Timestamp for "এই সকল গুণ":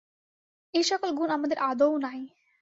0.73-1.29